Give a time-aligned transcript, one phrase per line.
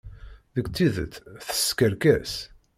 [0.55, 1.13] Deg tidet,
[1.47, 2.33] teskerkes.